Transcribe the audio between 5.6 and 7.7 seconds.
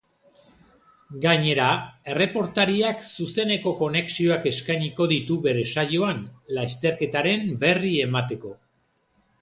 saioan, lasterketaren